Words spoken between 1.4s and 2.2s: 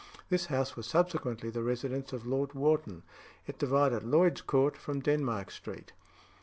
the residence